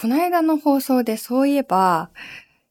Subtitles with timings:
[0.00, 2.10] この間の放送でそういえば、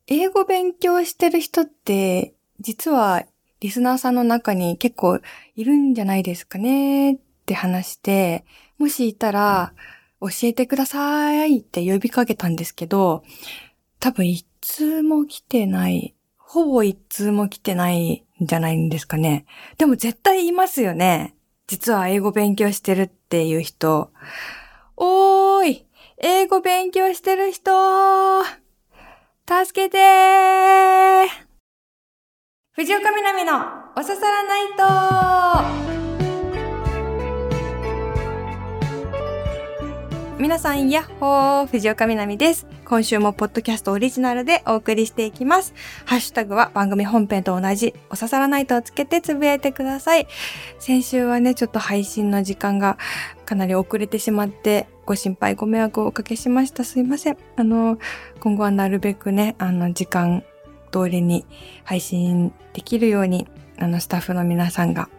[0.07, 3.25] 英語勉強してる人って、実は
[3.59, 5.19] リスナーさんの中に結構
[5.57, 8.45] いるんじゃないですかねって話して、
[8.77, 9.73] もしいたら
[10.21, 13.25] 教えてくださいって呼びかけたんですけど、
[13.99, 19.45] 多分一通も来てない、ほぼ一通も来てないんじゃないんですかね。
[19.77, 21.35] でも絶対いますよね。
[21.67, 24.11] 実は英語勉強してるっていう人。
[24.95, 25.46] おー
[26.19, 27.71] 英語勉強してる人。
[29.47, 29.99] 助けて。
[29.99, 31.27] ー
[32.71, 33.53] 藤岡みなみの
[33.95, 34.83] おささらナイト。
[40.35, 41.67] ー皆さん、やっほー。
[41.67, 42.65] 藤岡みなみです。
[42.87, 45.73] 今週もポッドキャストオリジナルでお送りしていきます。
[46.05, 50.25] ハッシュタグは番組本編と同じ、おささらないとをつけてつぶやいてください。
[50.79, 52.97] 先週はね、ちょっと配信の時間が
[53.45, 56.85] かなり遅れてしまって、ご心配ご迷惑をおかけしました。
[56.85, 57.37] すいません。
[57.57, 57.99] あの、
[58.39, 60.45] 今後はなるべくね、あの、時間
[60.93, 61.45] 通りに
[61.83, 65.09] 配信できるように、あの、スタッフの皆さんが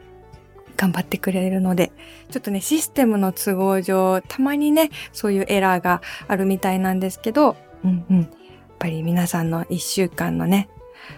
[0.79, 1.91] 頑張ってくれるので、
[2.31, 8.21] ちょっとね、システムの都合上、たまにね、そういうエラーがあるみたいなんですけど、うんうん。
[8.21, 8.29] やっ
[8.79, 10.69] ぱり皆さんの一週間のね、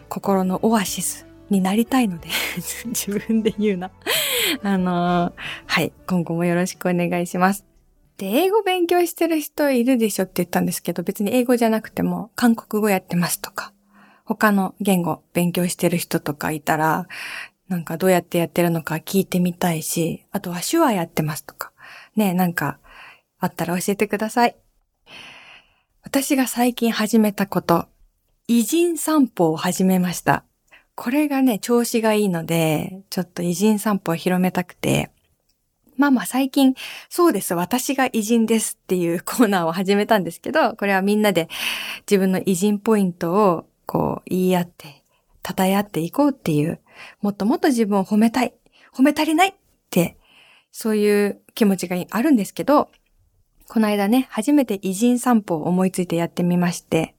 [0.09, 2.29] 心のオアシスになりたいので
[2.87, 3.91] 自分で言うな
[4.63, 5.33] あのー、
[5.67, 7.67] はい、今後もよろしくお願いします。
[8.17, 13.73] で、英語勉強してる人いるでしょって言ったんですけど、別に英語じゃなくても韓国語やってますとか、
[14.25, 17.09] 他の言語勉強してる人とかいたら、
[17.71, 21.71] なんかどうやってやってるのか聞いてみたいし、あとは手話やってますとか、
[22.17, 22.79] ね、なんか
[23.39, 24.57] あったら教えてください。
[26.03, 27.87] 私が最近始めたこと、
[28.49, 30.43] 偉人散歩を始めました。
[30.97, 35.13] これがね、調子がいいので、ちょっと偉人散歩を広めたくて、
[35.97, 36.75] まあまあ最近、
[37.09, 41.49] そうです、私が偉人ですっていう コーナーを始めたんですけど、これはみんなで
[42.01, 45.05] 自分の偉人ポイントをこう言い合って、
[45.47, 46.81] 称え合っていこうっていう、
[47.21, 48.55] もっともっと自分を褒めたい、
[48.95, 49.55] 褒め足りないっ
[49.91, 50.17] て、
[50.73, 52.91] そういう気持ちがあるんですけど、
[53.69, 57.15] この間ね、初めて偉人散歩を思いついてやってみまして、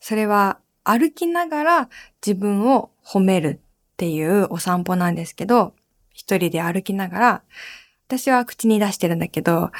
[0.00, 1.88] それは歩きながら
[2.24, 5.74] 自分を褒めるっていうお散歩なんですけど、
[6.10, 7.42] 一人で歩きながら
[8.12, 9.70] 私は口に出してるんだけど、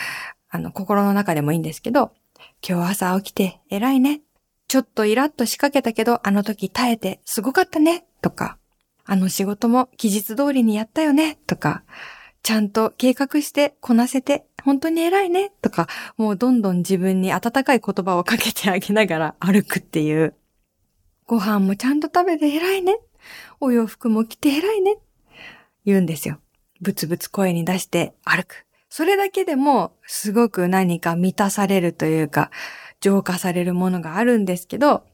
[0.48, 2.12] あの、心の中でもいいんですけど、
[2.66, 4.22] 今日朝起きて偉いね。
[4.68, 8.06] ちょっとイラッと仕掛けたけど、あの時耐えてすごかったね。
[8.22, 8.56] とか、
[9.04, 11.38] あの仕事も期日通りにやったよね。
[11.46, 11.82] とか、
[12.42, 15.52] ちゃんと計画してこなせて本当に偉いね。
[15.60, 20.34] とか、もうどんどん自分に温かい言葉をかけてあげながら 歩くっていう。
[21.26, 22.98] ご飯もちゃんと食べて偉いね。
[23.60, 24.98] お洋服も着て偉いね。
[25.84, 26.38] 言うんですよ。
[26.80, 28.66] ブツブツ声に出して歩く。
[28.88, 32.50] それだけでもすごく何か満たされるというか、
[33.00, 35.04] 浄化されるものがあるんですけど、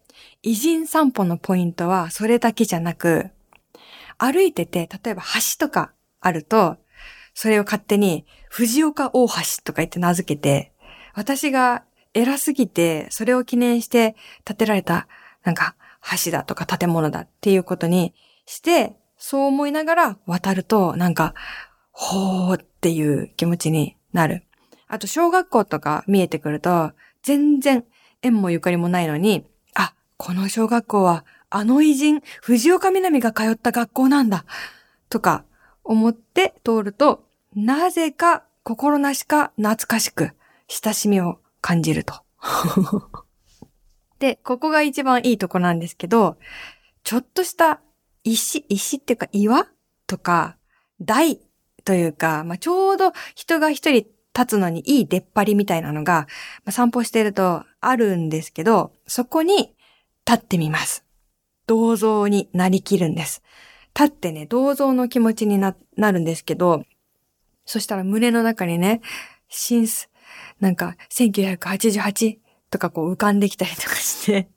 [0.43, 3.31] 偉人散歩のポイントはそれだけじゃなく、
[4.19, 6.77] 歩いてて、例えば橋とかあると、
[7.35, 9.35] それを勝手に藤岡大橋
[9.65, 10.73] とか言って名付けて、
[11.15, 11.85] 私が
[12.15, 15.07] 偉すぎて、それを記念して建てられた、
[15.45, 15.77] なんか
[16.25, 18.15] 橋だとか建物だっていうことに
[18.45, 21.35] して、そう思いながら渡ると、なんか、
[21.93, 24.45] ほーっていう気持ちになる。
[24.87, 26.93] あと、小学校とか見えてくると、
[27.23, 27.85] 全然
[28.23, 34.45] 縁もゆかりもないのに、あ、この小学校は、あの偉人、藤岡みなみが通った学校なんだ、
[35.09, 35.45] とか
[35.85, 40.33] 思って通ると、なぜか心なしか懐かしく、
[40.69, 42.15] 親しみを感じると。
[44.19, 46.37] で、ここが一番いいとこなんですけど、
[47.05, 47.81] ちょっとした
[48.25, 49.67] 石、石っていうか岩
[50.07, 50.57] とか、
[51.01, 51.41] 台
[51.85, 56.27] というか、まあ、ちょうど人が一人立つのにいい出っ張りみたいなのが、
[56.65, 59.75] まあ、散歩してるとあるんですけど、そこに
[60.27, 61.08] 立ってみます。
[61.69, 63.43] 銅像になりきるんです。
[63.95, 66.85] 立ってね、銅像の気持ちにな、なるんですけど、
[67.65, 69.01] そしたら胸の中にね、
[69.49, 70.11] シンス、
[70.61, 72.39] なんか、1988
[72.71, 74.49] とかこう浮かんできたりとかして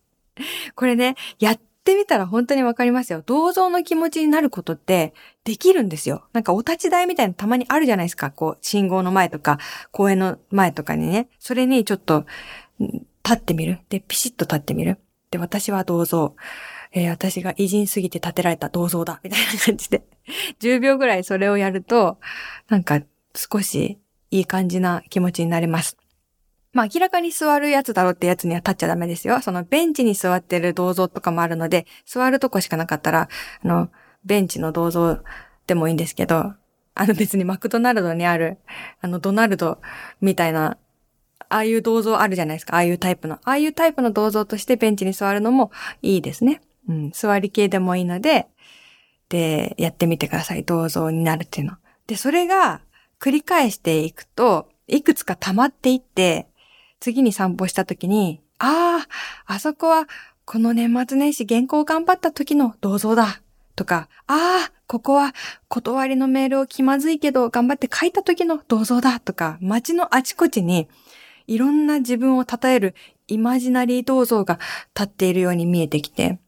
[0.75, 3.23] これね、やってみたら本当にわかりますよ。
[3.25, 5.13] 銅像の気持ちになることって
[5.43, 6.23] できるんですよ。
[6.33, 8.31] なんかお立ち台みたいなたまにあるじゃないですか。
[8.31, 9.59] こう、信号の前とか、
[9.91, 11.27] 公園の前とかにね。
[11.39, 12.25] それにちょっと、
[12.79, 13.79] 立ってみる。
[13.89, 14.97] で、ピシッと立ってみる。
[15.29, 16.35] で、私は銅像。
[16.93, 19.19] えー、私が偉人すぎて建てられた銅像だ。
[19.23, 20.03] みたいな感じで。
[20.59, 22.19] 10秒ぐらいそれをやると、
[22.69, 23.01] なんか
[23.35, 23.99] 少し
[24.29, 25.97] いい感じな気持ちになれます。
[26.73, 29.41] まあ明らかに座るやつだろうってやつには立っちゃダメですよ。
[29.41, 33.29] そのベンチに座ってる銅像とかもあるので、座るとこしかなかったら、
[33.63, 33.89] あの、
[34.23, 35.19] ベンチの銅像
[35.67, 36.53] でもいいんですけど、
[36.93, 38.57] あの別にマクドナルドにある、
[39.01, 39.79] あのドナルド
[40.19, 40.77] みたいな
[41.51, 42.75] ああいう銅像あるじゃないですか。
[42.75, 43.35] ああいうタイプの。
[43.35, 45.71] ああいうタイプの銅像としてベンチに座るのも
[46.01, 46.61] いいですね。
[46.87, 47.11] うん。
[47.11, 48.47] 座り系でもいいので、
[49.29, 50.63] で、やってみてください。
[50.63, 51.77] 銅像になるっていうの。
[52.07, 52.81] で、それが
[53.19, 56.47] 繰り返していくと、いくつか溜まっていって、
[56.99, 59.05] 次に散歩した時に、あ
[59.47, 60.07] あ、あそこは
[60.45, 63.41] この年末年始原稿頑張った時の銅像だ。
[63.75, 65.33] とか、ああ、ここは
[65.69, 69.19] 断りのメールを気まずいけど頑張って書いた時の銅像だ。
[69.19, 70.89] とか、街のあちこちに
[71.47, 72.95] いろんな自分を称える
[73.27, 74.59] イマジナリー銅像が
[74.93, 76.39] 立っているように見えてきて、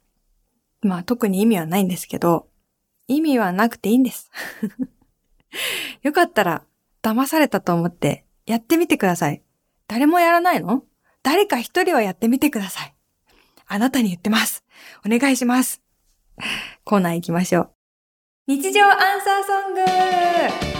[0.88, 2.47] まあ特に意味はないんですけど、
[3.07, 4.31] 意味はなくていいんです。
[6.01, 6.63] よかったら
[7.01, 9.41] 騙されたと思ってやってみてください。
[9.88, 10.83] 誰もやらないの？
[11.21, 12.94] 誰か一人はやってみてください。
[13.65, 14.63] あなたに言ってます。
[15.06, 15.81] お願いします。
[16.83, 17.71] コーナー行きましょう。
[18.47, 19.74] 日常アンサーソン
[20.68, 20.73] グ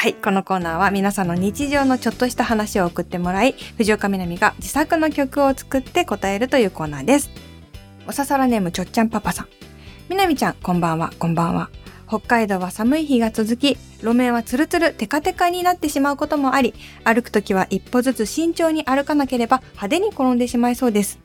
[0.00, 7.28] はい、このコーナーは皆さんの日常のちょっとした話を送ってもらい、藤岡みなみが自作の曲を作って答えるというコーナーです。
[8.06, 9.48] おささらネームちょっちゃんパパさん。
[10.08, 11.68] みなみちゃん、こんばんは、こんばんは。
[12.08, 16.72] 北海道は寒い日が続き、路面はツルツルテカテカになってしまうこともあり、
[17.04, 21.18] 歩くときは一歩ずつ慎重に歩かなければ派手に転んでしまいそうです。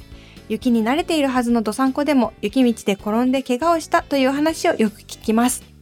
[0.49, 5.74] 雪に慣れているはずのどさんこでも雪道で転んで怪我をしたという話をよく聞きます。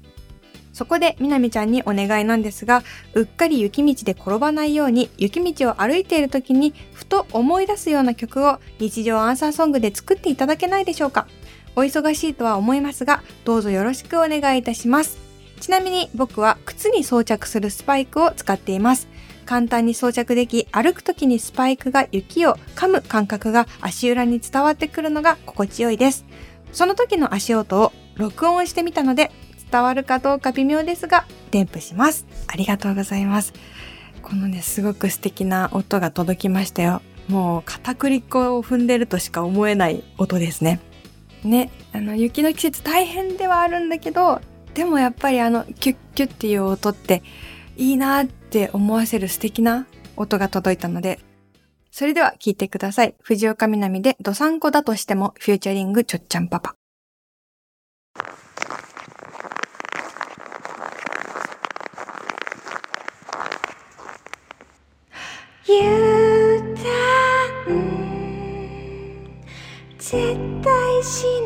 [0.74, 2.84] そこでみなみちゃんにお願いなんですが、
[3.14, 11.28] うっかり雪道で転ばないように雪道を歩いている時にふと思い出すような曲を日常アンサーソングで作っていただけないでしょうか
[11.76, 15.18] お忙しいとは思いますが、どうぞよろしくお願いいたします。
[15.60, 19.08] ちなみに僕は靴に装着するスパイクを使っています。
[19.46, 26.26] 簡単に装着でき、歩く時にスパイクが雪を噛む感覚が足裏に伝わってくるのが心地よいです。
[26.72, 29.32] その時の足音を録音してみたので、
[29.74, 32.28] 伝わるかどうか微妙ですが、添付します。
[32.46, 33.54] ありがとうございます。
[34.22, 37.02] このね、すごく素敵な音が届きましたよ。
[37.28, 40.80] もう片栗粉を踏んでるとしか思えない音ですね。
[41.44, 44.42] ね、あの、雪の季節大変ではあるんだけど、
[44.76, 47.24] でもやっぱりあの、キュッキュッっていう音って
[47.76, 51.20] いいなって思わせる素敵な音が届いたので、
[51.90, 53.16] それでは聞いてください。
[53.24, 56.76] 藤岡みなみでドサンコだとしてもフューチャリングちょっちゃんパパ。
[65.66, 66.84] 油断。
[69.98, 71.43] 絶対しない。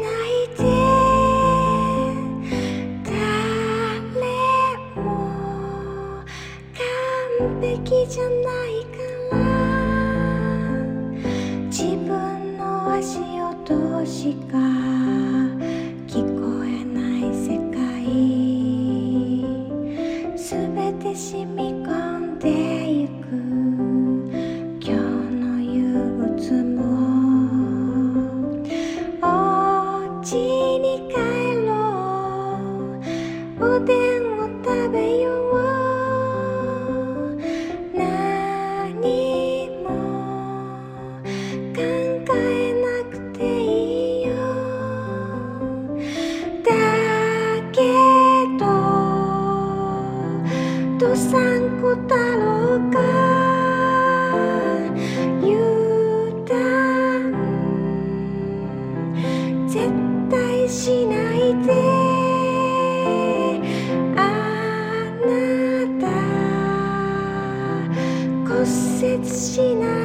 [51.17, 51.95] 三個
[52.35, 52.99] ろうか？
[55.43, 55.57] ゆ
[56.30, 56.53] うた
[57.18, 57.25] ん。
[59.68, 59.80] 絶
[60.30, 61.73] 対しないで。
[64.15, 64.18] あ
[65.25, 65.27] な
[65.99, 66.06] た。
[68.47, 69.96] 骨折しない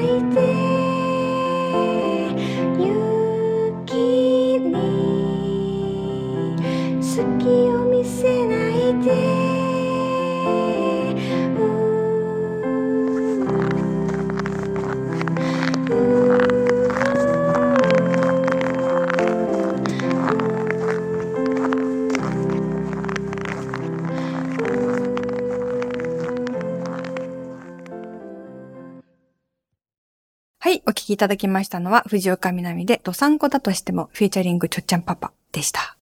[30.72, 35.96] い、お聞きいただきましたのは、藤岡みなみで、ドサンコだとしても、フィーチャリングちょっちゃんパパでした。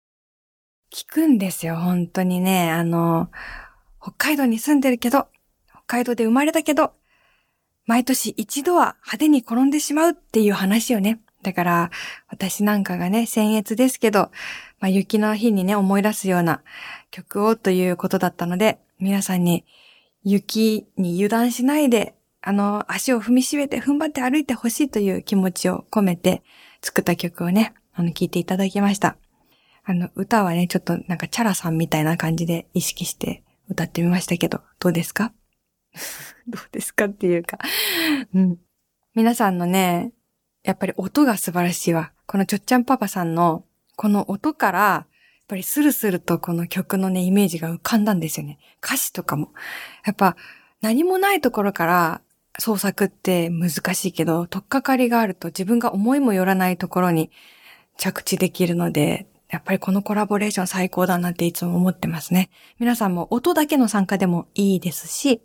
[0.92, 2.72] 聞くんですよ、本当にね。
[2.72, 3.30] あの、
[4.02, 5.28] 北海道に住んでるけど、
[5.70, 6.94] 北海道で生まれたけど、
[7.86, 11.20] 毎年一度は派手に転んでしまうっていう話よね。
[11.42, 11.92] だから、
[12.28, 14.32] 私なんかがね、僭越ですけど、
[14.80, 16.62] まあ、雪の日にね、思い出すような
[17.12, 19.66] 曲をということだったので、皆さんに
[20.24, 26.42] 雪に油断しないであの、足を踏みしめて踏ん張って歩いてほしいという気持ちを込めて
[26.82, 29.18] 作った曲をね、あの、聴いていただきました。
[29.84, 35.34] あの、歌はね、ちょっとなんかチャラさんみたいな感じで意識して歌ってみましたけど、どうですか？
[36.48, 37.58] どうですかっていうか
[38.34, 38.58] うん。
[39.16, 40.14] 皆さんのね、
[40.64, 42.12] やっぱり音が素晴らしいわ。
[42.26, 43.66] このちょっちゃんパパさんの、
[43.96, 45.08] この音から、やっ
[45.48, 48.60] ぱりスルスルとこの曲のね、イメージが浮かんだんですよね。
[48.84, 49.52] 歌詞とかも。
[50.06, 50.36] やっぱ、
[50.82, 52.22] 何もないところから
[52.60, 57.32] 創作って難しいけど、とっかかりがあると自分が思いもよらないところに
[57.98, 62.50] 着地できるので、やっぱりこのコラボレーション最高だなっていつも思ってますね。
[62.80, 65.42] 皆さんも音だけの参加でもいいですし、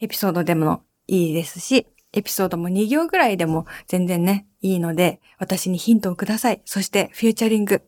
[0.00, 6.62] エピソードでもいいですし、エピソードも2行ぐらいでも全然ね、いいので、私にヒントをください。
[6.64, 7.82] そして、フューチャリング、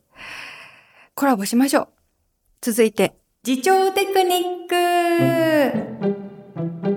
[1.15, 1.88] コラボしましょう。
[2.61, 3.15] 続いて、
[3.47, 4.69] 自重テクニッ
[6.91, 6.96] ク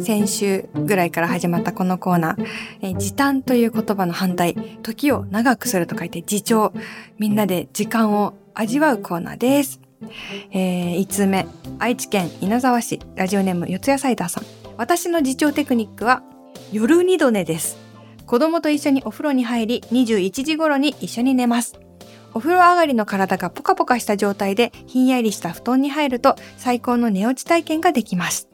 [0.00, 2.46] 先週ぐらいから始まったこのコーナー、
[2.82, 6.72] え時短という言葉の反対、時を長くすると書いて自重。
[7.18, 9.80] みんなで時間を味わうコーナーです。
[10.50, 11.46] えー、5つ目、
[11.78, 14.44] 愛知県稲沢市、ラジオネーム四谷サイダーさん。
[14.76, 16.22] 私の自重テクニックは、
[16.72, 17.78] 夜二度寝です。
[18.26, 21.78] 子供と一緒にお風呂に入り、21時頃に一緒に寝ます。
[22.36, 28.50] お風呂上がりの体がポカポカした状態でひんやりした布団に入ると最高の寝落ち体験ができます。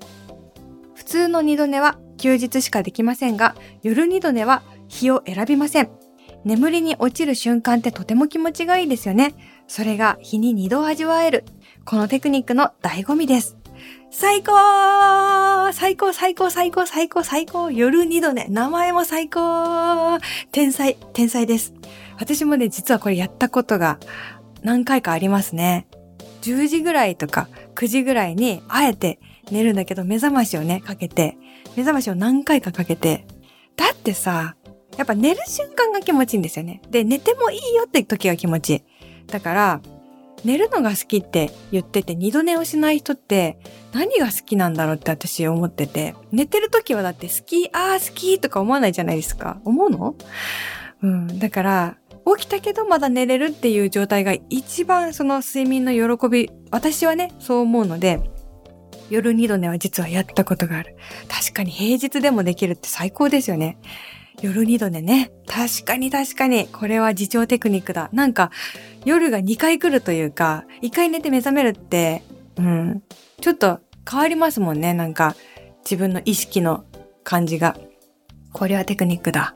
[1.13, 5.91] 普通の二度寝は休日しかできませんが、夜二度寝は日を選びません。
[6.47, 9.35] 眠りに落ちる瞬間ってとても気持ちがいいですよね。
[9.69, 11.45] それが日に二度味わえる。
[11.85, 13.59] このテクニックの醍醐味です。
[14.11, 14.55] 最高
[15.75, 20.19] 最高最高最高最高最高夜二度寝名前も最高
[20.51, 21.75] 天才天才です。
[22.19, 23.99] 私もね、実はこれやったことが
[24.63, 25.87] 何回かありますね。
[26.41, 29.21] 10時ぐらいとか9時ぐらいにあえて
[29.51, 31.37] 寝るんだけど目覚ましをね、かけて、
[31.77, 33.27] 目覚ましを何回かかけて、
[33.77, 34.57] だってさ、
[34.97, 36.83] やっぱ寝る瞬間が気持ちいいんですよね。
[36.91, 38.83] で、寝てもいいよって時が気持ちいい。
[39.27, 39.81] だから、
[40.45, 43.59] 寝るのが好きって言ってて、二度寝をしない人って
[43.93, 49.61] 何が好きなんだろうって私思ってて、寝てる時はだって好き、ああ好きとか思わないじゃないですか。
[49.65, 50.17] 思うの？
[51.03, 51.39] うん。
[51.39, 51.97] だから、
[52.37, 58.21] 起きたけどまだ寝れるっていう状態が一番その睡眠の喜び、私はね、そう思うので、
[59.13, 60.97] 夜二度寝は実はやったことがある。
[61.29, 63.77] 確かに平日でもできるって最高ですよね。
[64.41, 65.31] 夜二度寝ね。
[65.47, 66.67] 確かに確かに。
[66.69, 68.09] これは自重テクニックだ。
[68.15, 68.51] なんか、
[69.05, 72.23] 夜が2回来るというか、1回寝て目覚めるって、
[72.57, 73.03] うん、
[73.43, 74.95] ちょっと変わりますもんね。
[74.95, 75.37] なんか、
[75.85, 76.87] 自分の意識の
[77.23, 77.77] 感じが。
[78.55, 79.55] これはテクニックだ。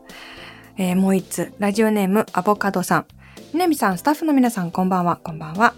[0.76, 3.06] えー、もう一つ、ラジオネーム、アボカドさん。
[3.54, 5.72] みなみさん、スタッフの皆さん、こんばんは、こんばんは。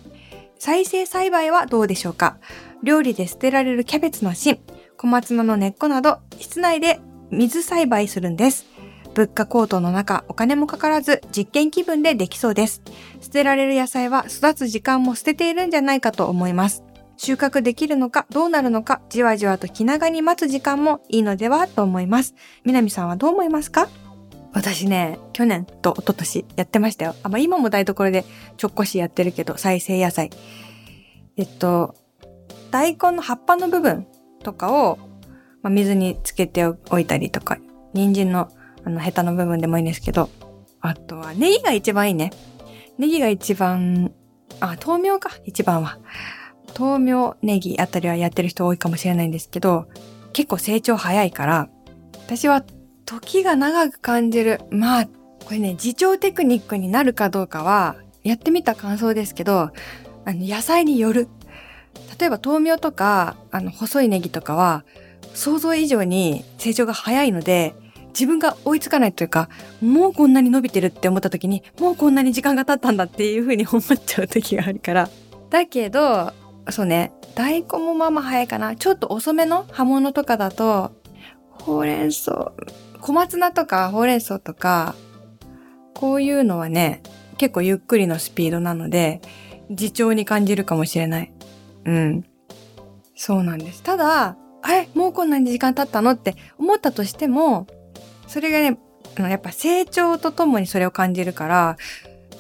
[0.59, 2.38] 再生栽培はどうでしょうか？
[2.83, 4.61] 料理で捨てられるキャベツの芯、
[4.97, 7.00] 小松菜の根っこなど、室内で
[7.31, 8.67] 水栽培するんです。
[9.15, 12.83] 物価高騰の中、お金もかからず実験気分でできそうです。
[13.21, 16.85] 捨てられる野菜は育つ時間も捨てているんじゃないかと思います。
[17.17, 22.37] 収穫できるのかどうなるのかじわじわと気長に待つ時間もいいのではと思います。
[22.65, 23.88] 南さんはどう思いますか？
[24.52, 27.14] 私ね、去年と一昨年やってましたよ。
[27.23, 28.25] あ、まあ、今も台所で
[28.57, 30.31] ちょっこしやってるけど、再生野菜。
[31.37, 31.95] えっと、
[32.71, 34.07] 大根の葉っぱの部分
[34.43, 34.99] とかを、
[35.62, 37.59] まあ、水につけておいたりとか、
[37.93, 38.50] 人参の
[38.85, 40.31] あの、ヘタの部分でもいいんですけど、
[40.81, 42.31] あとは、ネギが一番いいね。
[42.97, 44.12] ネギが一番、
[44.61, 45.99] あ、豆苗か、一番は。
[46.78, 49.88] 豆苗、ネギあたりはやってる人多いかもしれないんですけど、
[50.33, 51.69] 結構成長早いから、
[52.14, 52.62] 私は
[53.09, 54.61] 時が長く感じる。
[54.71, 59.73] まあ、これね、自重テクニックになるかどうかは、やってみた感想ですけど、あ
[60.27, 61.27] の、野菜による。
[62.21, 64.85] 例えば豆苗とか、あの、細いネギとかは、
[65.33, 67.75] 想像以上に成長が早いので、
[68.09, 69.49] 自分が追いつかないというか、
[69.81, 75.09] もうこんなに伸びてるって思った時に、もうこんなに時間が経ったんだっていうふうに思っちゃう時があるから。
[75.49, 76.35] だけど、
[76.69, 78.77] そうね、大根もまあまあ早いかな。
[78.77, 80.93] ちょっと遅めの葉物とかだと、
[81.69, 82.53] ほうれん草、
[83.00, 84.95] 小松菜とかほうれん草とか、
[85.95, 87.02] こういうのはね、
[87.38, 89.21] 結構ゆっくりのスピードなので、
[89.71, 91.33] 自重に感じるかもしれない。
[91.85, 92.25] うん。
[93.14, 93.83] そうなんです。
[93.83, 97.67] ただ、あれもうこんなに時間経ったのって思ったとしても、
[98.26, 98.78] それがね、
[99.17, 101.76] あのやっぱ成長とともにそれを感じるから、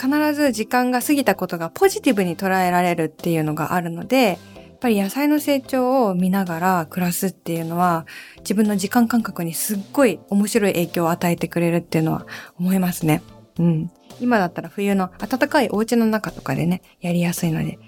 [0.00, 4.38] 必ず時間が過ぎたことがポジティブに捉えられるっていうのがあるので、
[4.78, 8.06] っぱり野菜の成長を見ながら暮らすっていうのは、
[8.38, 12.26] 自分の時間感覚にすっごい面白い影響を与えてくれるっていうのは
[12.60, 13.20] 思いますね。
[13.58, 13.90] うん。
[14.20, 17.80] 今だったら冬の暖かいお家の中とかでね、やりやすいので、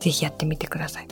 [0.00, 1.08] ぜひやってみてください。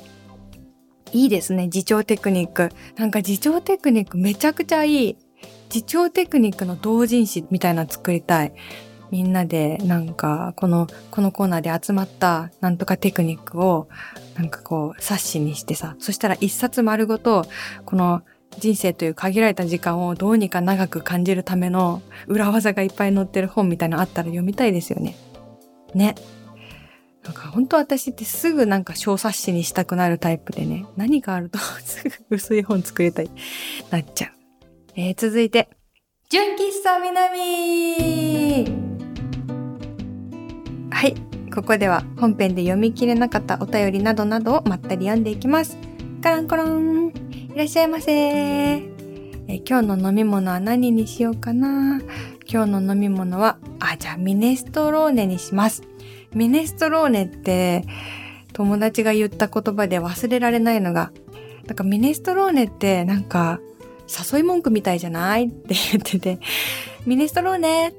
[1.12, 2.70] いいですね、自重テクニック。
[2.96, 5.16] なんか自重テクニックめちゃくちゃいい。
[5.72, 8.54] 自重テクニックの同人誌みたいな作りたい。
[9.10, 13.88] みんなでなんかこの、このコーナーで集まったなんとかテクニックを
[14.36, 17.44] なんかこう冊子にしてさ、そしたら一冊丸ごと
[17.84, 18.22] この
[18.58, 25.16] 人生という限られた時間をどうにか長く感じるための裏技がいっぱい載ってる本みたいなのあったら読みたいですよね。
[25.94, 26.14] ね。
[27.24, 33.30] なんか本当私ってすぐなんか小冊子にしたくなるタイプでね、何かあると すぐ薄い本作りたい、
[33.90, 34.30] なっちゃう。
[34.96, 35.68] えー、続いて、
[36.30, 38.89] 純喫茶南
[41.00, 41.14] はい、
[41.54, 45.78] ここでは本編で読み切れなかったお便りなどなどをまったり読んでいきます。
[46.22, 47.08] カランコロン。
[47.08, 48.12] いらっしゃいませ。
[48.12, 48.82] え
[49.66, 52.02] 今日の飲み物は何にしようかな。
[52.46, 55.84] 今日の飲み物は、あ、じゃあミネストローネにします。
[56.34, 57.86] ミネストローネって
[58.52, 61.12] 友達が言った言葉で忘れられないのが、
[61.66, 63.58] なんかミネストローネってなんか
[64.32, 65.46] 誘い文句みたいじゃない？
[65.46, 66.40] って言ってて、
[67.06, 67.94] ミネストローネ。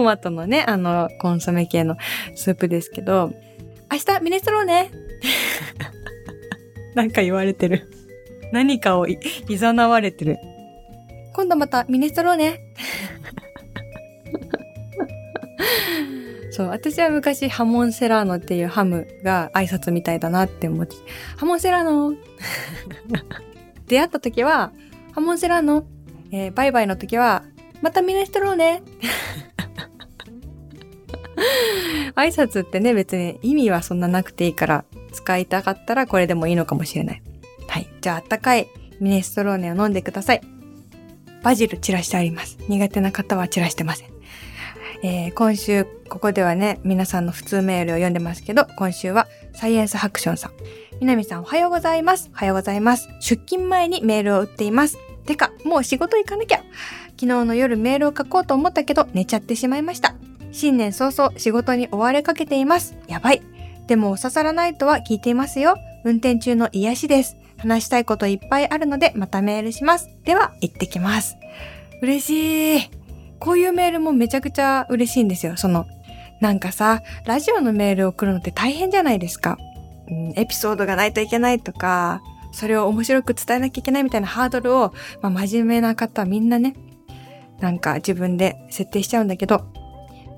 [0.00, 1.98] トマトのね、あの、コンソメ系の
[2.34, 3.34] スープですけど、
[3.92, 4.90] 明日ミネストローネ
[6.96, 7.90] なんか言われてる。
[8.50, 10.38] 何かをい、いざなわれてる。
[11.34, 12.58] 今度またミネストローネ
[16.50, 20.96] そう、私は昔ハモンセラーノっていうハムが挨拶みたいだなって思って、
[21.36, 22.14] ハモンセラーノ
[23.86, 24.72] 出会った時は、
[25.12, 25.84] ハモンセラーノ、
[26.32, 27.42] えー、バイバイの時は、
[27.82, 28.82] またミネストローネ
[32.14, 37.22] 挨拶ってね、別に意味はそんななくていいから、使いたかったらこれでもいいのかもしれない。
[37.68, 37.88] はい。
[38.00, 38.68] じゃあ、あったかい
[39.00, 40.40] ミネストローネを飲んでください。
[41.42, 42.58] バジル散らしてあります。
[42.68, 44.08] 苦手な方は散らしてません。
[45.02, 50.52] えー、今週、ここではね、皆さんの普通メールを読んでますけど、今週はサイエンスハクションさん。
[51.00, 52.30] みなみさんおはようございます。
[52.34, 53.08] おはようございます。
[53.20, 54.98] 出勤前にメールを打っています。
[55.24, 56.58] てか、もう仕事行かなきゃ。
[57.18, 60.14] 昨日の夜メールを書こうと思ったけど、寝ちゃってしまいました。
[60.52, 62.96] 新年早々仕事に追われかけています。
[63.08, 63.42] やばい。
[63.86, 65.76] でも、刺さらないとは聞いていますよ。
[66.04, 67.36] 運転中の癒しです。
[67.58, 70.08] 話したいこといっぱいあるので、またメールします。
[70.24, 71.36] では、行ってきます。
[72.02, 72.90] 嬉しい。
[73.38, 75.56] こういうメールもめちゃくちゃ嬉しいんですよ。
[75.56, 75.86] その、
[76.40, 79.58] なんかさ、ラジオのメールを送るのって大変じゃないですか。
[80.08, 86.74] うん、エピソードがないといけないとか、それを面白く伝えなきゃいけないみたいなハードルを、まあ、真面目な方はみんなね、
[87.60, 89.66] なんか自分で設定しちゃうんだけど、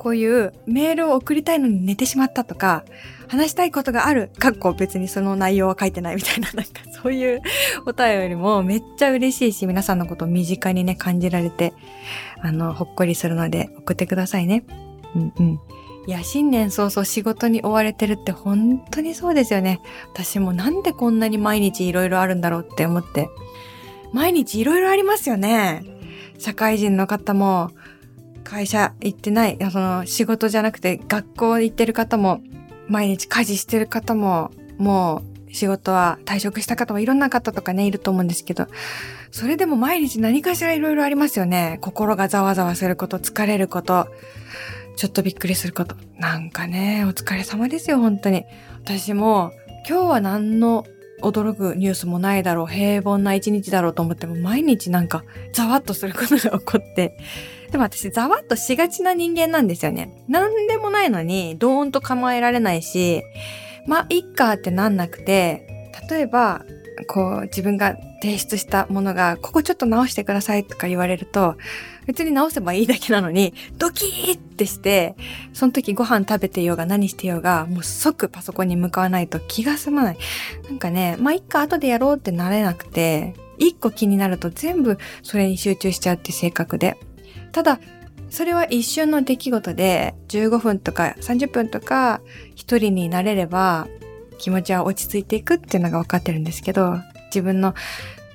[0.03, 2.85] こういうメールを送りたいのに寝てしまったとか、
[3.29, 7.41] 話したいことがある、かっこ別にその内容は書いてないみたいな、 なんかそういう
[7.87, 11.73] お便りもめっちゃ嬉しいし、皆さんのことを身近にね、感じられて、
[12.41, 14.65] あの、ほっこりするので送ってくださいね。
[15.15, 15.61] うんうん。
[16.09, 19.81] いや、新年早々仕事に追われてるって本当にそうですよね。
[20.13, 23.29] 私もなんでこんなに毎日いろいろあるんだろうって思って。
[24.13, 25.85] 毎日いろいろありますよね。
[26.39, 27.71] 社会人の方も、
[28.53, 32.43] 会社行ってない、その仕事じゃなくて学校行ってる方も、
[32.87, 38.67] 毎日家事してる方も、もう仕事は退職した方もいろんな方とかね、いると思うんですけど、
[39.31, 41.79] それでも毎日何かしらいろいろありますよね。
[41.81, 44.07] 心がざわざわすること、疲れること、
[44.97, 45.97] ちょっとびっくりすること。
[46.19, 48.45] なんかね、お疲れ様ですよ、本当に。
[48.85, 49.53] 私も、
[49.89, 50.85] 今日は何の
[51.23, 57.17] 驚くニュースもないだろう、平凡な一日だろうと思っても、毎日なんか、ざわっとすることが起こって、
[57.73, 60.25] でも私、ざわっとしがちな人間なんですよね。
[60.29, 63.23] なんでもないのに、ドーンと構えられないし、
[63.87, 66.67] まあ、いっかってなんなくて、例えば、
[67.09, 71.57] こう、自分が提出したものが、ここちょっと直してくださいとか言われると、
[72.07, 75.17] 別に直せばいいだけなのに、ドキーってして、
[75.55, 80.19] その時ご飯食べてようが何してようが、もう即パソコンに向かわないと気が済まない。
[80.69, 86.99] なんかね、まあ、いっか後でやろうってなれなくて、一個気になると全部それに集中しちゃうって性格で。
[87.53, 87.81] ただ、
[88.31, 92.21] それは一瞬の出来事で、15分とか30分とか
[92.55, 93.87] 一人になれれば
[94.39, 97.75] 気持ちは落ち着いていくっていうのが分かってるんですけど、自分の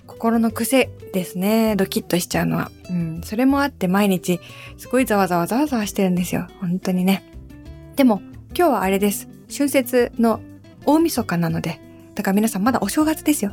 [0.05, 1.75] 心の癖ですね。
[1.75, 2.71] ドキッとしちゃうのは。
[2.89, 3.21] うん。
[3.23, 4.39] それもあって毎日
[4.77, 6.47] すごいざわざわざわざわしてるんですよ。
[6.61, 7.23] 本当にね。
[7.95, 8.21] でも
[8.55, 9.27] 今日はあれです。
[9.51, 10.41] 春節の
[10.85, 11.79] 大晦日なので。
[12.15, 13.51] だから皆さんまだお正月ですよ。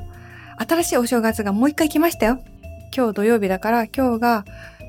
[0.57, 2.39] 新しいお正月がもう一回来ましたよ。
[2.97, 4.45] 今日土曜日だから今日が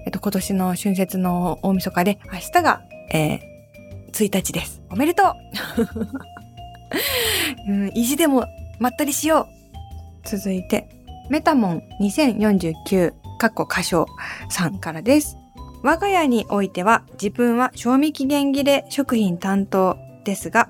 [0.05, 3.39] えっと、今年の春節の大晦日で、明日が、えー、
[4.11, 4.81] 1日です。
[4.89, 5.35] おめでとう、
[7.71, 8.45] うん、意地でも
[8.79, 9.47] まったりしよ
[10.23, 10.87] う続いて、
[11.29, 14.05] メタモン2049、かっこ歌唱
[14.49, 15.37] さんからです。
[15.81, 20.69] 我が家においては自分は賞味期限切れ食品担当ですが、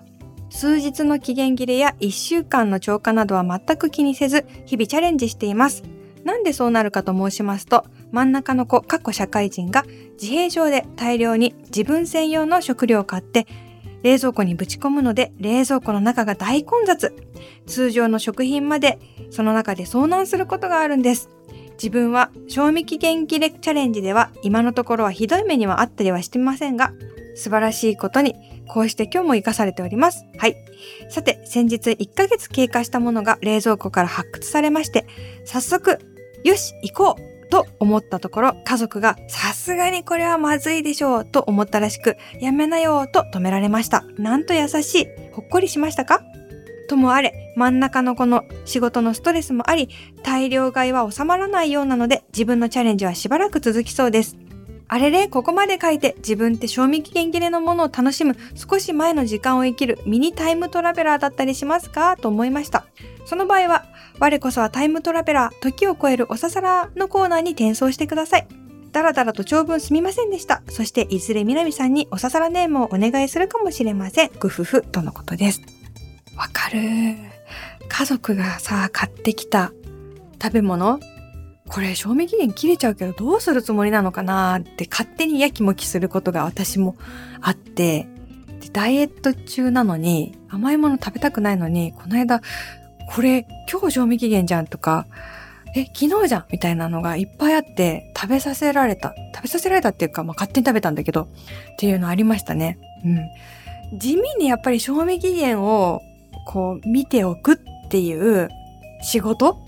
[0.49, 5.83] 数日の期限切れや1週間の超過などは全く気にせず、日々チャレンジしています。
[6.23, 13.45] なんでそうなるかと申しますと、真ん中の子、かっこ社会人が自閉症で大量に自分専用の食料を買って
[14.03, 17.13] 冷蔵庫にぶち込むので冷蔵庫の中が大混雑。
[17.67, 18.99] 通常の食品まで
[19.31, 21.29] その中で遭難することがあるんです。
[21.71, 26.93] 自分は賞味期限切れチャレンジでは今のところはひどい目にはあったりはしてませんが、
[27.35, 28.33] 素晴らしいことに
[28.69, 30.23] こうして今日も活かされております。
[30.37, 30.55] はい。
[31.09, 35.05] さて、先日1ヶ月経過したものが冷蔵庫から発掘されまして、
[35.43, 35.99] 早速、
[36.45, 44.03] よし、行こうと思ったところ、家族がさすがにこれはまずいでしょうと思ったらしく、やめなよと止められました。
[44.17, 45.07] なんと優しい。
[45.33, 46.21] ほっこりしましたか？
[46.87, 49.89] ともあれ、真ん中のこの仕事のストレスもあり、
[50.23, 54.37] 大量買いは収まらないようなので、自分のチャレンジはしばらく続きそうです。
[54.87, 62.17] あれれ、ここまで書いて自分って賞味期限切れのものを楽しむ少し前の時間を生きるミニタイムトラベラーだったりしますか？
[62.17, 62.85] と思いました。
[63.25, 63.85] その場合は、
[64.19, 68.47] 我こそはタイムトラベラー、時を超えるおささらのコーナーに転送してください。
[68.91, 70.61] だらだらと長文すみませんでした。
[70.69, 74.31] そしていずれみなみさんにおささらネームをお願いするかもしれません。
[74.39, 75.61] ぐふふとのことです。
[76.37, 76.79] わかる。
[77.89, 79.73] 家族がさ、買ってきた
[80.41, 80.99] 食べ物
[81.67, 86.95] これ賞味期限切れちゃうけどどうするつもりなのかなって勝手にやきもきすることが私も
[87.41, 88.07] あって、
[88.61, 92.41] でダイエット中なのに甘いもの食べたくないのに、この間、
[93.13, 95.07] これ今日賞味期限じゃんとか、
[95.75, 99.13] え、昨日じゃんみたいなのがいっぱいあって食べさせられた。
[99.35, 101.27] 食べさせられたっていうか、まあ、勝手に食べたんだけど、っ
[101.77, 102.77] ていうのありましたね。
[103.03, 103.09] う
[103.95, 103.99] ん。
[103.99, 106.01] 地味にやっぱり賞味期限を
[106.47, 107.57] こう見ておくっ
[107.89, 108.49] ていう
[109.01, 109.64] 仕事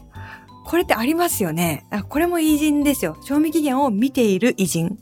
[0.68, 1.86] これってありますよね。
[2.10, 3.18] これも偉人ですよ。
[3.24, 4.98] 賞味期限を見ている偉人。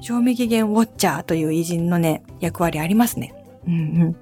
[0.00, 3.32] 賞味期限ウォッチャーという偉人のね、役割ありますね。
[3.64, 4.16] うんうん。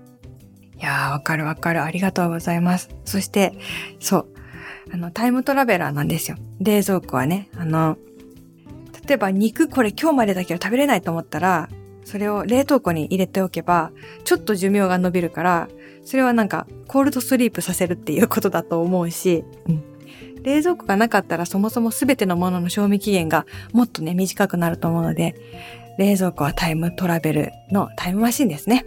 [0.78, 1.82] いやー、わかるわかる。
[1.82, 2.90] ありがとうございます。
[3.06, 3.54] そして、
[4.00, 4.28] そう。
[4.92, 6.36] あの、タイムトラベラーなんですよ。
[6.60, 7.48] 冷蔵庫はね。
[7.56, 7.96] あの、
[9.08, 11.70] 例えば肉これ今日までだけど食べれないと思ったら、
[12.04, 13.92] それを冷凍庫に入れておけば、
[14.24, 15.68] ちょっと寿命が伸びるから、
[16.04, 19.91] それはなんか、コールドスリープさせるっていうことだと思うし、うん。
[20.42, 25.34] 冷蔵庫がなかったらそもそも全てのものの賞味期限がもっとね、短くなると思うので、
[25.98, 28.84] 冷蔵庫はタイムトラベルのタイムマシンですね。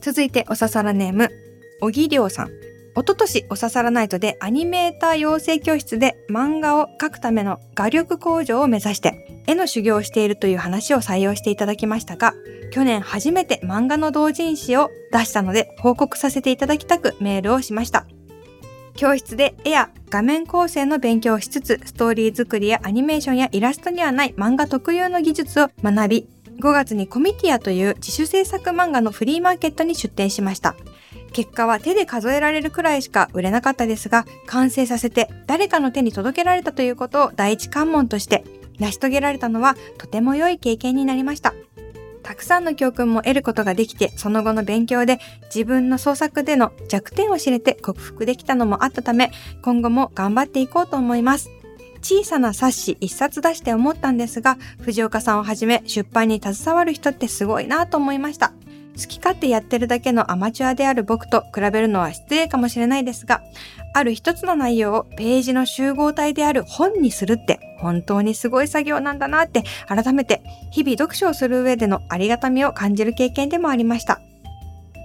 [0.00, 1.30] 続いて、おささらネーム、
[1.80, 2.50] 小木亮さん。
[2.94, 12.34] おととし、おささらナイトでアニメーター養成教室で漫画を描くための画力向上を目指して、絵の修行をしているという話を採用していただきましたが、
[12.72, 18.06] 去年初めて漫画の同人誌を出したので報告させていただきたくメールをしました。
[18.98, 30.74] 教室で絵や画面構成の勉強をしつつ、ストーリー作りやアニメーションやイラストにはない漫画特有の技術を学び、5月にコミティアという自主制作漫画のフリーマーケットに出展しました。
[31.32, 38.42] 結果は手で数えられるくらいしか売れなかったですが、完成させて誰かの手に届けられたということを第一関門として
[38.80, 41.54] 成し遂げられたのはとても良い経験になりました。
[42.22, 45.18] たくさんの教訓も得ることができて、その後の勉強で
[45.54, 51.50] 自分の創作での弱点を知れて克服できたのもあったため、今後も頑張っていこうと思います。
[52.00, 58.52] 小さな冊子一冊出して思ったんですが、藤岡さんをはじめ出版に携わる人ってすごいなと思いました。
[58.98, 63.42] 好き勝手やってるだけのアマチュアである僕と比べるのは失礼かもしれないですが、
[63.94, 74.20] ある一つの内容をページの集合体である本にするって本当にすごい作業なんだなって改めて日々読書をする上でのありがたみを感じる経験でもありました。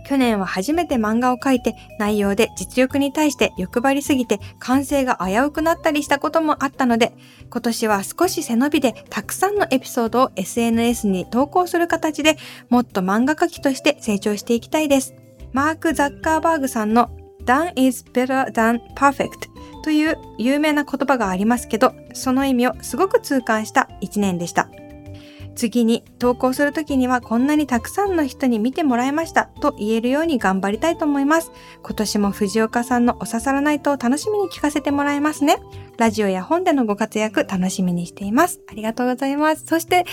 [0.05, 7.13] 去年は初めて漫画を描いて内容で実力に対して欲張りすぎて完成が危うくなったりしたこともあったので
[7.49, 12.37] 今年は少し背伸びでたくさんのエピソードを SNS に投稿する形で
[12.69, 15.15] もっと漫画描きとして成長していきたいです。
[15.53, 17.11] マーク・ザッカーバーグさんの
[17.45, 19.49] Done is better than perfect
[19.83, 24.69] という有名な言葉がありますけどその意味をすごく痛感した一年でした。
[25.55, 31.51] 次に投稿するときにはこんなにたくさんの人に見てもらいましたと言えるように頑張りたいと思います。
[31.83, 35.57] 今年も藤岡さんのおささらないと楽しみに聞かせてもらいますね。
[35.97, 38.61] ラジオや本でのご活躍楽しみにしています。
[38.67, 39.65] ありがとうございます。
[39.65, 40.05] そして、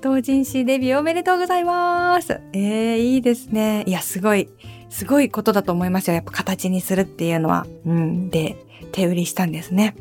[0.00, 2.40] 同人誌デビューおめでとうございます。
[2.52, 3.84] えー、いいですね。
[3.86, 4.48] いや、すごい、
[4.88, 6.14] すごいことだと思いますよ。
[6.14, 7.66] やっぱ形にするっていうのは。
[7.84, 8.30] うん。
[8.30, 8.56] で、
[8.92, 9.94] 手売りしたんですね。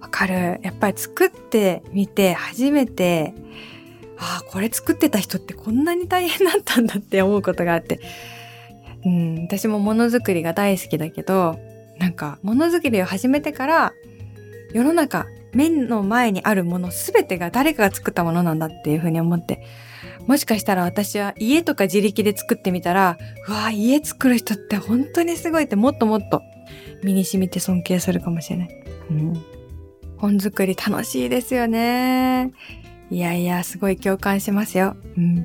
[0.00, 0.60] わかる。
[0.62, 3.34] やっぱり作ってみて初めて、
[4.18, 8.00] ああ、これ作ってた人ってこんなに大変だったんだって思うことがあって。
[9.04, 11.58] うん、私もものづくりが大好きだけど、
[11.98, 13.92] なんか、ものづくりを始めてから、
[14.72, 19.64] 世の中、目の前にあるものすべてが誰かが作ったものなんだっていうふうに思って、
[20.26, 26.42] もしかしたら私は家とか自力で作ってみたら、うわ家作る人って本当にすごいってもっともっと
[27.02, 28.68] 身に染みて尊敬するかもしれない。
[29.10, 29.44] うん。
[30.18, 32.52] 本作り楽しいですよね。
[33.10, 34.96] いやいや、すごい共感しますよ。
[35.16, 35.36] うん。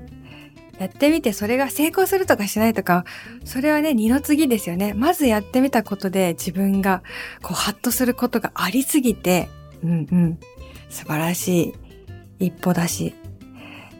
[0.80, 3.06] やってみてそれが成功するとかしないとか、
[3.46, 4.94] それはね、二の次ですよね。
[4.94, 7.04] まずやってみたことで自分が
[7.42, 9.50] こうハッとすることがありすぎて、
[9.84, 10.40] うんうん。
[10.90, 11.74] 素晴らし
[12.40, 13.16] い一歩だし、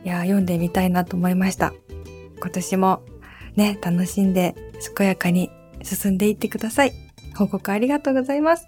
[0.04, 1.74] いや、読んでみたいなと思いました。
[2.40, 3.04] 今年も
[3.56, 4.56] ね、楽しんで
[4.98, 5.50] 健やかに
[5.84, 6.94] 進んでいってください。
[7.38, 8.68] 報告ありがとうございます。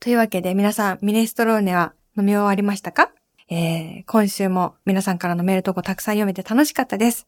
[0.00, 3.12] というわけで皆さん、ミネストローネは飲み終わりましたか？
[3.52, 7.26] えー、今週も皆さんからのメール投稿たくさん読めて楽しかったです。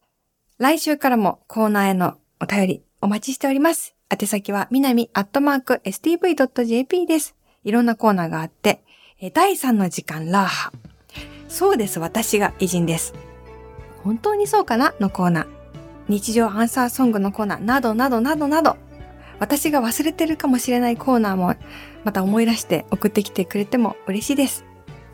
[0.59, 3.97] 来週からもコーナーへのお便りお待ちしております。
[4.09, 7.35] 宛先はみなみアットマーク stv.jp です。
[7.65, 8.85] いろんなコーナーがあって、
[9.35, 10.73] 第3の時間ラーハ。
[11.49, 13.15] そうです、私が偉人です。
[14.05, 15.47] 本当にそうかなのコーナー。
[16.09, 18.77] 日常アンサーソングのコーナーなどなどなどなど、
[19.41, 21.57] 私が忘れてるかもしれないコーナーも
[22.05, 24.65] また思い出して送ってきてくれても嬉しいです。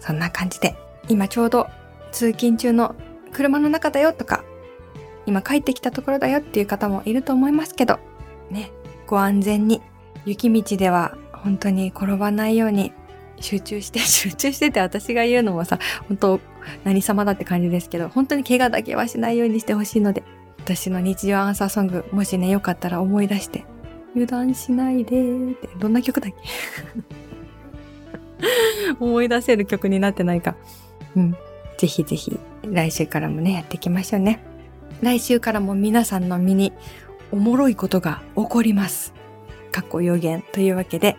[0.00, 0.76] そんな感じで
[1.08, 1.68] 今ちょうど
[2.12, 2.94] 通勤中の
[3.32, 4.44] 車の中だよとか、
[5.26, 7.98] 今帰ってきたところだよっていう方もいると思いますけど、
[8.50, 8.70] ね、
[9.06, 9.82] ご安全に、
[10.24, 12.92] 雪道では本当に転ばないように
[13.40, 16.40] 集中して、 集中してて私が言うのもさ、本当
[16.84, 20.22] 何様だって感じですけど、本当に怪我だけはしないようにしてほしいので、
[20.60, 23.64] 私の日常アンサーソング、もしね、よかったら思い出して、
[24.12, 26.38] 油断しないでーって、どんな曲だっけ？
[29.00, 30.56] 思い出せる曲になってないか。
[31.18, 31.36] うん。
[31.76, 34.40] ぜひぜひ、来週からもね、やっていきましょうね。
[35.02, 36.72] 来週からも皆さんの身に
[37.30, 39.12] おもろいことが起こります。
[39.70, 41.16] かっこ予言というわけで、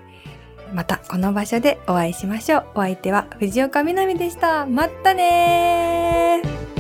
[0.73, 2.65] またこの場所でお会いしましょう。
[2.75, 4.65] お相手は藤岡みなみでした。
[4.65, 6.78] まったねー